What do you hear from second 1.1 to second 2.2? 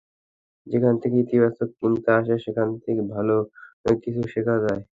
ইতিবাচক চিন্তা